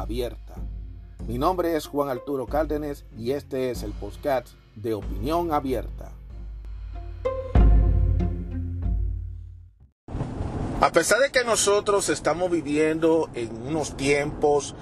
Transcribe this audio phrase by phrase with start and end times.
[0.00, 0.54] abierta.
[1.26, 6.12] Mi nombre es Juan Arturo Cárdenas y este es el podcast de Opinión Abierta.
[10.80, 14.74] A pesar de que nosotros estamos viviendo en unos tiempos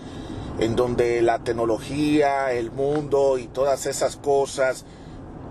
[0.58, 4.84] en donde la tecnología, el mundo y todas esas cosas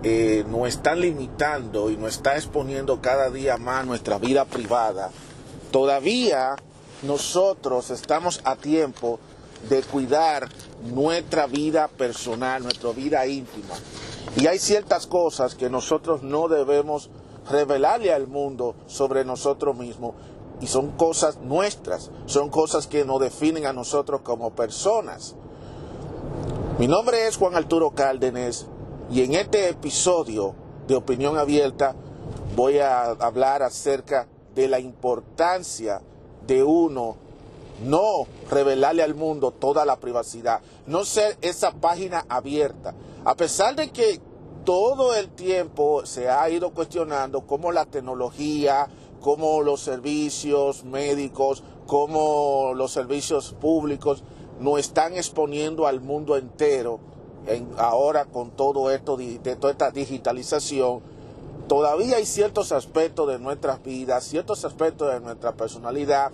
[0.02, 5.10] eh, nos están limitando y nos está exponiendo cada día más nuestra vida privada,
[5.70, 6.56] todavía
[7.02, 9.18] nosotros estamos a tiempo
[9.68, 10.48] de cuidar
[10.84, 13.74] nuestra vida personal, nuestra vida íntima.
[14.36, 17.10] Y hay ciertas cosas que nosotros no debemos
[17.50, 20.14] revelarle al mundo sobre nosotros mismos.
[20.60, 25.34] Y son cosas nuestras, son cosas que nos definen a nosotros como personas.
[26.78, 28.66] Mi nombre es Juan Arturo Cárdenas
[29.10, 30.54] y en este episodio
[30.86, 31.94] de Opinión Abierta
[32.56, 36.00] voy a hablar acerca de la importancia
[36.46, 37.16] de uno
[37.84, 42.94] no revelarle al mundo toda la privacidad, no ser esa página abierta.
[43.24, 44.20] A pesar de que
[44.64, 48.88] todo el tiempo se ha ido cuestionando cómo la tecnología,
[49.20, 54.22] cómo los servicios médicos, cómo los servicios públicos
[54.60, 57.00] nos están exponiendo al mundo entero
[57.76, 61.00] ahora con todo esto de toda esta digitalización
[61.68, 66.30] todavía hay ciertos aspectos de nuestras vidas, ciertos aspectos de nuestra personalidad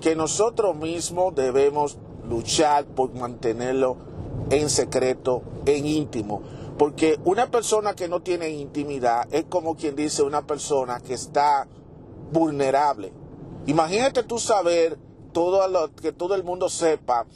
[0.00, 3.96] que nosotros mismos debemos luchar por mantenerlo
[4.50, 6.42] en secreto, en íntimo.
[6.78, 11.66] Porque una persona que no tiene intimidad es como quien dice una persona que está
[12.30, 13.12] vulnerable.
[13.66, 14.98] Imagínate tú saber
[15.32, 17.26] todo lo, que todo el mundo sepa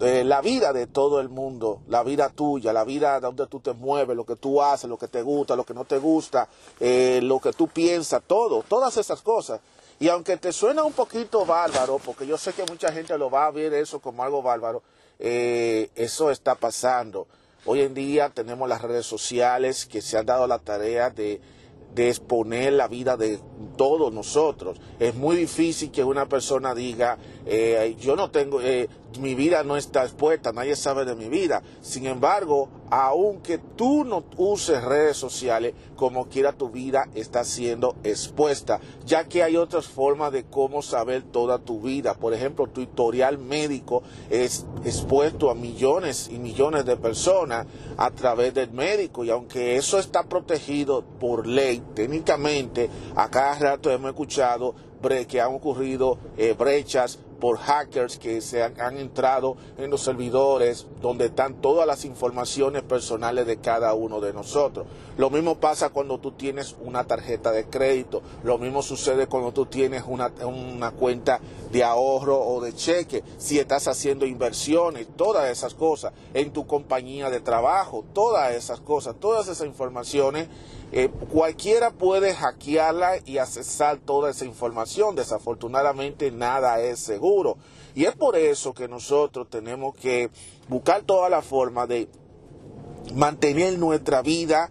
[0.00, 3.72] eh, la vida de todo el mundo, la vida tuya, la vida donde tú te
[3.72, 6.48] mueves, lo que tú haces, lo que te gusta, lo que no te gusta,
[6.80, 9.60] eh, lo que tú piensas, todo, todas esas cosas.
[10.00, 13.46] Y aunque te suena un poquito bárbaro, porque yo sé que mucha gente lo va
[13.46, 14.82] a ver eso como algo bárbaro,
[15.18, 17.26] eh, eso está pasando.
[17.66, 21.40] Hoy en día tenemos las redes sociales que se han dado la tarea de
[21.94, 23.38] de exponer la vida de
[23.76, 24.80] todos nosotros.
[24.98, 28.88] Es muy difícil que una persona diga, eh, yo no tengo, eh,
[29.18, 31.62] mi vida no está expuesta, nadie sabe de mi vida.
[31.80, 38.80] Sin embargo, aunque tú no uses redes sociales, como quiera tu vida está siendo expuesta,
[39.04, 42.14] ya que hay otras formas de cómo saber toda tu vida.
[42.14, 47.66] Por ejemplo, tu historial médico es expuesto a millones y millones de personas
[47.96, 53.90] a través del médico y aunque eso está protegido por ley, técnicamente a cada rato
[53.90, 54.74] hemos escuchado
[55.28, 61.26] que han ocurrido eh, brechas por hackers que se han, entrado en los servidores donde
[61.26, 64.86] están todas las informaciones personales de cada uno de nosotros.
[65.18, 69.66] Lo mismo pasa cuando tú tienes una tarjeta de crédito, lo mismo sucede cuando tú
[69.66, 71.38] tienes una, una cuenta
[71.74, 77.30] de ahorro o de cheque, si estás haciendo inversiones, todas esas cosas, en tu compañía
[77.30, 80.46] de trabajo, todas esas cosas, todas esas informaciones
[80.92, 85.16] eh, cualquiera puede hackearla y accesar toda esa información.
[85.16, 87.56] Desafortunadamente nada es seguro.
[87.96, 90.30] Y es por eso que nosotros tenemos que
[90.68, 92.08] buscar toda la forma de
[93.16, 94.70] mantener nuestra vida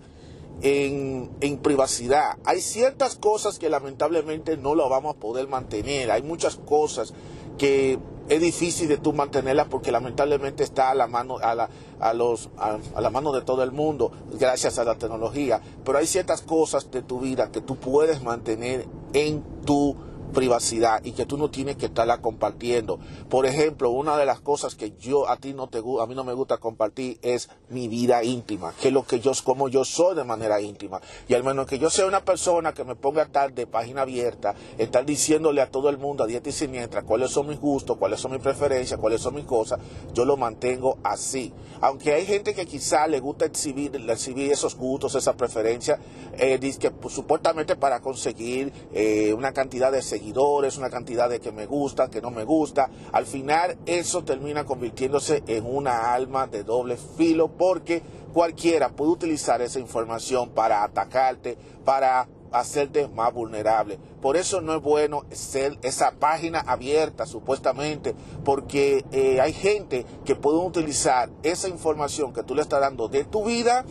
[0.61, 2.37] en, en, privacidad.
[2.45, 6.11] Hay ciertas cosas que lamentablemente no lo vamos a poder mantener.
[6.11, 7.13] Hay muchas cosas
[7.57, 7.99] que
[8.29, 11.69] es difícil de tú mantenerla porque lamentablemente está a la mano a la,
[11.99, 16.07] a los a, la mano de todo el mundo gracias a la tecnología pero hay
[16.07, 19.95] ciertas cosas de tu vida que tú puedes mantener en tu
[20.33, 22.99] privacidad y que tú no tienes que estarla compartiendo.
[23.29, 26.23] Por ejemplo, una de las cosas que yo a ti no te a mí no
[26.23, 30.15] me gusta compartir es mi vida íntima, que es lo que yo como yo soy
[30.15, 31.01] de manera íntima.
[31.27, 34.01] Y al menos que yo sea una persona que me ponga a estar de página
[34.01, 37.97] abierta, estar diciéndole a todo el mundo a dieta y siniestra cuáles son mis gustos,
[37.97, 39.79] cuáles son mis preferencias, cuáles son mis cosas,
[40.13, 41.53] yo lo mantengo así.
[41.81, 45.99] Aunque hay gente que quizá le gusta exhibir, exhibir esos gustos, esas preferencias,
[46.37, 51.51] eh, que pues, supuestamente para conseguir eh, una cantidad de seguidores una cantidad de que
[51.51, 52.89] me gusta, que no me gusta.
[53.11, 58.01] Al final eso termina convirtiéndose en una alma de doble filo porque
[58.33, 63.99] cualquiera puede utilizar esa información para atacarte, para hacerte más vulnerable.
[64.21, 68.15] Por eso no es bueno ser esa página abierta, supuestamente,
[68.45, 73.25] porque eh, hay gente que puede utilizar esa información que tú le estás dando de
[73.25, 73.83] tu vida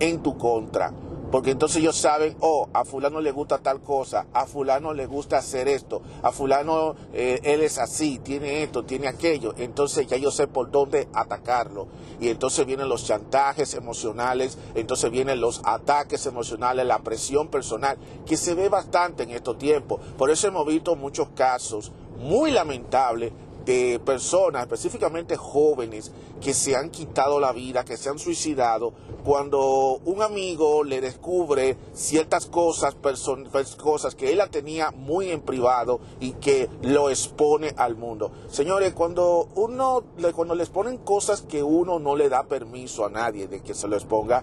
[0.00, 0.92] en tu contra.
[1.34, 5.38] Porque entonces ellos saben, oh, a fulano le gusta tal cosa, a fulano le gusta
[5.38, 9.52] hacer esto, a fulano eh, él es así, tiene esto, tiene aquello.
[9.58, 11.88] Entonces ya yo sé por dónde atacarlo.
[12.20, 18.36] Y entonces vienen los chantajes emocionales, entonces vienen los ataques emocionales, la presión personal, que
[18.36, 20.00] se ve bastante en estos tiempos.
[20.16, 23.32] Por eso hemos visto muchos casos muy lamentables
[23.64, 28.92] de personas, específicamente jóvenes, que se han quitado la vida, que se han suicidado,
[29.24, 32.96] cuando un amigo le descubre ciertas cosas,
[33.78, 38.30] cosas que él la tenía muy en privado y que lo expone al mundo.
[38.48, 43.48] Señores, cuando uno, cuando les ponen cosas que uno no le da permiso a nadie
[43.48, 44.42] de que se lo exponga,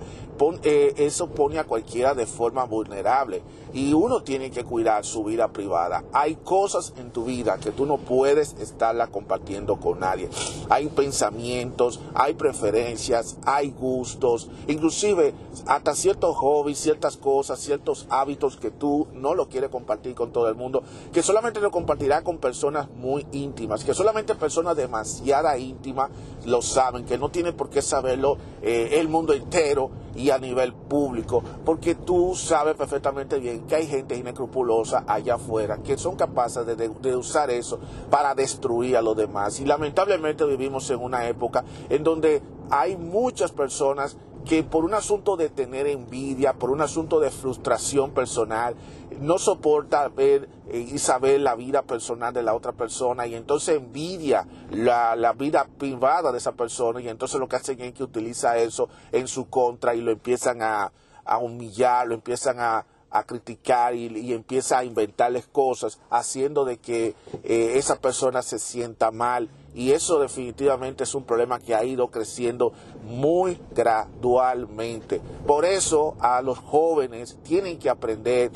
[0.63, 3.43] eh, eso pone a cualquiera de forma vulnerable
[3.73, 6.03] y uno tiene que cuidar su vida privada.
[6.13, 10.29] Hay cosas en tu vida que tú no puedes estarla compartiendo con nadie.
[10.69, 15.33] Hay pensamientos, hay preferencias, hay gustos, inclusive
[15.67, 20.49] hasta ciertos hobbies, ciertas cosas, ciertos hábitos que tú no lo quieres compartir con todo
[20.49, 26.09] el mundo, que solamente lo compartirá con personas muy íntimas, que solamente personas demasiada íntimas
[26.45, 30.73] lo saben, que no tiene por qué saberlo eh, el mundo entero y a nivel
[30.73, 36.65] público, porque tú sabes perfectamente bien que hay gente inescrupulosa allá afuera que son capaces
[36.65, 37.79] de, usar eso
[38.09, 39.59] para destruir a los demás.
[39.59, 45.37] Y lamentablemente vivimos en una época en donde hay muchas personas que por un asunto
[45.37, 48.75] de tener envidia, por un asunto de frustración personal,
[49.19, 53.77] no soporta ver eh, y saber la vida personal de la otra persona y entonces
[53.77, 58.57] envidia la, vida privada de esa persona y entonces lo que hacen es que utiliza
[58.57, 60.91] eso en su contra y lo empiezan a,
[61.39, 62.85] humillar, lo empiezan a,
[63.25, 69.49] criticar y, empieza a inventarles cosas, haciendo de que eh, esa persona se sienta mal
[69.73, 72.73] y eso definitivamente es un problema que ha ido creciendo
[73.03, 75.21] muy gradualmente.
[75.47, 78.51] Por eso a los jóvenes tienen que aprender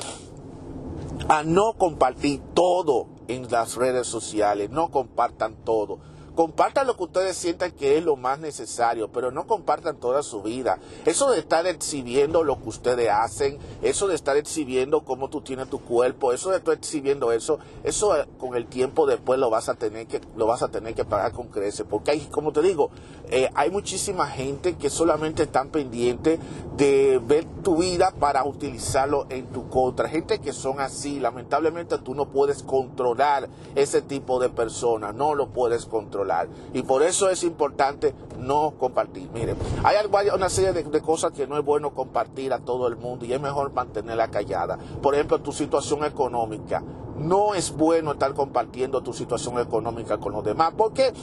[1.28, 5.98] a no compartir todo en las redes sociales, no compartan todo
[6.36, 10.42] Compartan lo que ustedes sientan que es lo más necesario, pero no compartan toda su
[10.42, 10.78] vida.
[11.06, 15.70] Eso de estar exhibiendo lo que ustedes hacen, eso de estar exhibiendo cómo tú tienes
[15.70, 19.70] tu cuerpo, eso de estar exhibiendo eso, eso eh, con el tiempo después lo vas
[19.70, 22.60] a tener que lo vas a tener que pagar con creces, porque hay, como te
[22.60, 22.90] digo,
[23.30, 26.38] eh, hay muchísima gente que solamente están pendientes
[26.76, 30.06] de ver tu vida para utilizarlo en tu contra.
[30.06, 35.48] Gente que son así, lamentablemente tú no puedes controlar ese tipo de personas, no lo
[35.48, 36.25] puedes controlar.
[36.72, 39.30] Y por eso es importante no compartir.
[39.32, 39.96] Miren, hay
[40.34, 43.40] una serie de, cosas que no es bueno compartir a todo el mundo y es
[43.40, 44.78] mejor mantenerla callada.
[45.02, 46.82] Por ejemplo, tu situación económica.
[47.16, 50.74] No es bueno estar compartiendo tu situación económica con los demás.
[50.74, 51.14] ¿Por qué?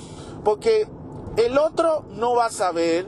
[0.43, 0.87] Porque
[1.37, 3.07] el otro no va a saber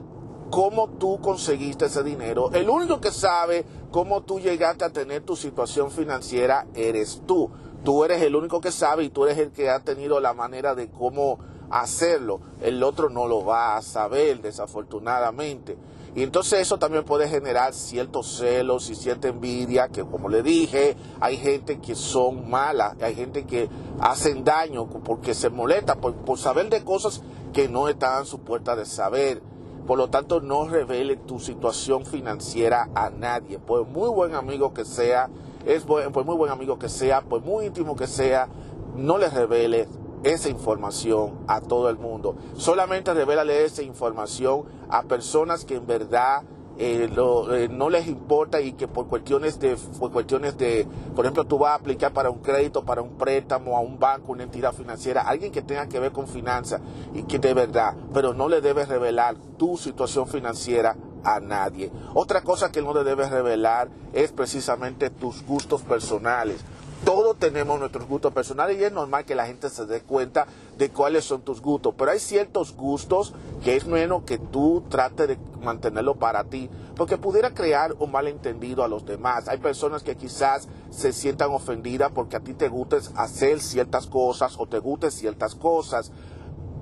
[0.52, 2.52] cómo tú conseguiste ese dinero.
[2.54, 7.50] El único que sabe cómo tú llegaste a tener tu situación financiera eres tú.
[7.84, 10.74] Tú eres el único que sabe y tú eres el que ha tenido la manera
[10.74, 11.40] de cómo
[11.70, 12.40] hacerlo.
[12.62, 15.78] El otro no lo va a saber, desafortunadamente.
[16.16, 20.96] Y entonces eso también puede generar ciertos celos y cierta envidia, que como le dije,
[21.20, 23.68] hay gente que son malas, hay gente que
[24.00, 29.42] hacen daño porque se molesta por, saber de cosas que no están supuestas de saber.
[29.86, 33.60] Por lo tanto, no revele tu situación financiera a nadie.
[33.60, 35.30] Pues muy buen amigo que sea,
[35.66, 38.48] es pues muy buen amigo que sea, pues muy íntimo que sea,
[38.96, 39.90] no le revele
[40.24, 42.36] esa información a todo el mundo.
[42.56, 46.44] Solamente revélale esa información a personas que en verdad
[46.78, 47.10] eh,
[47.54, 51.58] eh, no les importa y que por cuestiones de por cuestiones de por ejemplo tú
[51.58, 55.22] vas a aplicar para un crédito para un préstamo a un banco una entidad financiera
[55.22, 56.82] alguien que tenga que ver con finanzas
[57.14, 62.42] y que de verdad pero no le debes revelar tu situación financiera a nadie otra
[62.42, 66.58] cosa que no le debes revelar es precisamente tus gustos personales
[67.04, 70.48] todos tenemos nuestros gustos personales y es normal que la gente se dé cuenta
[70.78, 73.34] de cuáles son tus gustos, pero hay ciertos gustos
[73.64, 78.84] que es bueno que tú trates de mantenerlo para ti, porque pudiera crear un malentendido
[78.84, 79.48] a los demás.
[79.48, 84.56] Hay personas que quizás se sientan ofendidas porque a ti te gustes hacer ciertas cosas
[84.58, 86.12] o te gustes ciertas cosas.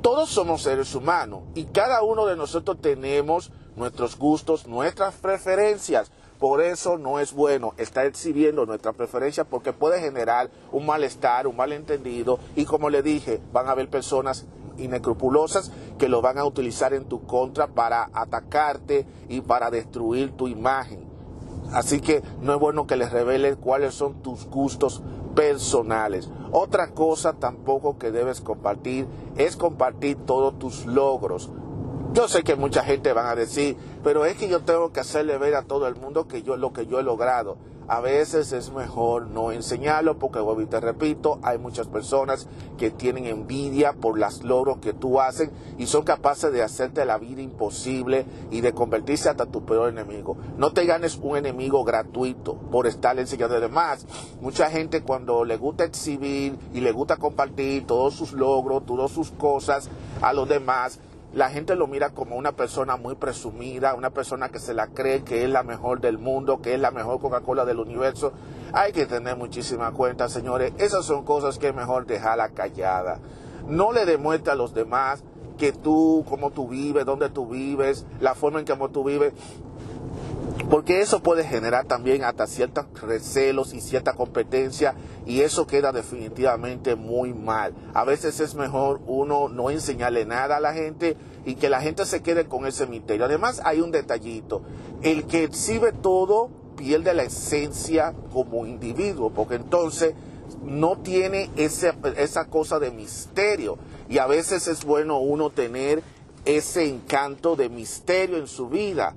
[0.02, 6.12] Todos somos seres humanos y cada uno de nosotros tenemos nuestros gustos, nuestras preferencias.
[6.44, 11.56] Por eso no es bueno estar exhibiendo nuestra preferencia porque puede generar un malestar, un
[11.56, 14.46] malentendido y como le dije, van a haber personas
[14.78, 20.50] inescrupulosas que lo van a utilizar en tu contra para atacarte y para destruir tu
[20.50, 21.08] imagen.
[21.72, 25.02] Así que no es bueno que les reveles cuáles son tus gustos
[25.36, 26.30] personales.
[26.52, 29.08] Otra cosa tampoco que debes compartir
[29.38, 31.52] es compartir todos tus logros.
[32.14, 35.38] Yo sé que mucha gente van a decir, pero es que yo tengo que hacerle
[35.40, 38.72] ver a todo el mundo que yo lo que yo he logrado a veces es
[38.72, 44.44] mejor no enseñarlo porque, y te repito, hay muchas personas que tienen envidia por los
[44.44, 49.30] logros que tú haces y son capaces de hacerte la vida imposible y de convertirse
[49.30, 50.38] hasta tu peor enemigo.
[50.58, 54.06] No te ganes un enemigo gratuito por estar enseñando demás.
[54.40, 59.32] Mucha gente cuando le gusta exhibir y le gusta compartir todos sus logros, todas sus
[59.32, 59.90] cosas
[60.22, 61.00] a los demás,
[61.34, 65.24] la gente lo mira como una persona muy presumida, una persona que se la cree
[65.24, 68.34] que es la mejor del mundo, que es la mejor Coca-Cola del universo.
[68.72, 70.74] Hay que tener muchísima cuenta, señores.
[70.78, 73.20] Esas son cosas que es mejor dejarla callada.
[73.68, 75.24] No le demuestra a los demás
[75.58, 79.34] que tú, cómo tú vives, dónde tú vives, la forma en que tú vives.
[80.70, 86.96] Porque eso puede generar también hasta ciertos recelos y cierta competencia y eso queda definitivamente
[86.96, 87.74] muy mal.
[87.94, 92.06] A veces es mejor uno no enseñarle nada a la gente y que la gente
[92.06, 93.26] se quede con ese misterio.
[93.26, 94.64] Además hay un detallito,
[95.02, 100.16] el que exhibe todo pierde la esencia como individuo, porque entonces
[100.64, 103.78] no tiene ese, esa cosa de misterio
[104.10, 106.02] y a veces es bueno uno tener
[106.46, 109.14] ese encanto de misterio en su vida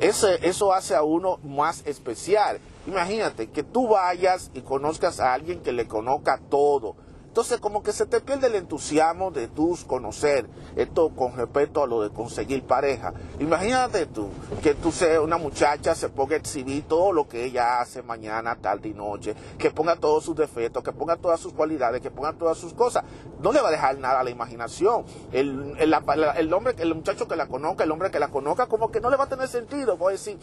[0.00, 2.58] eso hace a uno más especial.
[2.86, 6.96] Imagínate que tú vayas y conozcas a alguien que le conozca todo
[7.30, 10.48] entonces, como que se te pierde el entusiasmo de tus conocer.
[10.74, 13.14] Esto con respecto a lo de conseguir pareja.
[13.38, 14.30] Imagínate tú,
[14.64, 18.56] que tú seas una muchacha, se ponga a exhibir todo lo que ella hace mañana,
[18.56, 22.32] tarde y noche, que ponga todos sus defectos, que ponga todas sus cualidades, que ponga
[22.32, 23.04] todas sus cosas.
[23.40, 25.04] No le va a dejar nada a la imaginación.
[25.30, 29.00] El, el, hombre, el muchacho que la conozca, el hombre que la conozca, como que
[29.00, 29.96] no le va a tener sentido.
[29.96, 30.36] Voy a decir,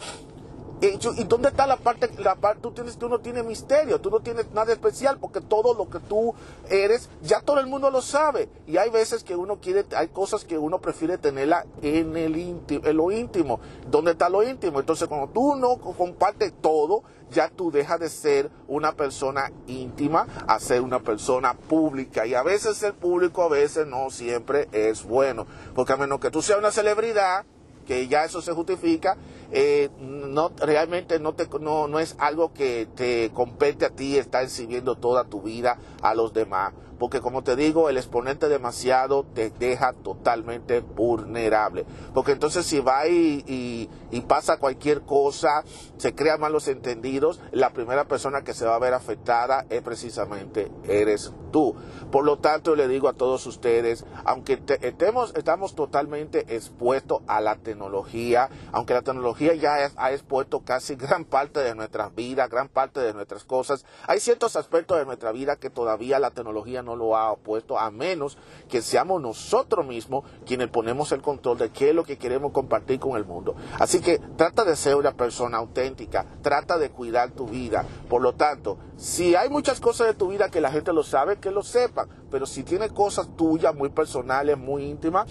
[0.80, 4.20] ¿Y dónde está la parte, la parte, tú tienes, tú no tienes misterio, tú no
[4.20, 6.34] tienes nada especial, porque todo lo que tú
[6.70, 8.48] eres, ya todo el mundo lo sabe.
[8.66, 12.86] Y hay veces que uno quiere, hay cosas que uno prefiere tenerla en el íntimo,
[12.86, 13.58] en lo íntimo.
[13.90, 14.78] ¿Dónde está lo íntimo?
[14.78, 20.60] Entonces, cuando tú no compartes todo, ya tú dejas de ser una persona íntima a
[20.60, 22.24] ser una persona pública.
[22.24, 25.46] Y a veces ser público, a veces no siempre es bueno.
[25.74, 27.44] Porque a menos que tú seas una celebridad,
[27.86, 29.16] que ya eso se justifica,
[29.52, 34.44] eh, no realmente no, te, no, no es algo que te compete a ti estar
[34.44, 39.50] exhibiendo toda tu vida a los demás porque como te digo, el exponente demasiado te
[39.50, 41.86] deja totalmente vulnerable.
[42.12, 43.88] Porque entonces si va y,
[44.26, 45.64] pasa cualquier cosa,
[45.96, 50.70] se crean malos entendidos, la primera persona que se va a ver afectada es precisamente
[50.86, 51.74] eres tú.
[52.10, 57.56] Por lo tanto, le digo a todos ustedes, aunque estemos, estamos totalmente expuestos a la
[57.56, 63.00] tecnología, aunque la tecnología ya ha expuesto casi gran parte de nuestras vidas, gran parte
[63.00, 67.16] de nuestras cosas, hay ciertos aspectos de nuestra vida que todavía la tecnología no lo
[67.16, 71.94] ha opuesto, a menos que seamos nosotros mismos quienes ponemos el control de qué es
[71.94, 73.54] lo que queremos compartir con el mundo.
[73.78, 77.84] Así que trata de ser una persona auténtica, trata de cuidar tu vida.
[78.08, 81.38] Por lo tanto, si hay muchas cosas de tu vida que la gente lo sabe,
[81.38, 85.30] que lo sepan, pero si tiene cosas tuyas muy personales, muy íntimas,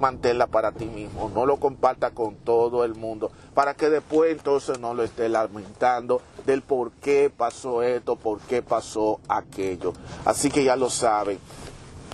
[0.00, 4.78] manténla para ti mismo, no lo comparta con todo el mundo, para que después entonces
[4.78, 9.92] no lo esté lamentando del por qué pasó esto, por qué pasó aquello.
[10.24, 11.38] Así que ya lo saben.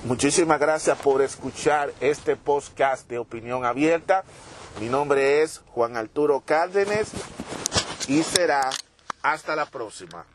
[0.04, 4.24] Muchísimas gracias por escuchar este podcast de opinión abierta.
[4.80, 7.10] Mi nombre es Juan Arturo Cárdenas
[8.08, 8.70] y será
[9.22, 10.26] hasta la próxima.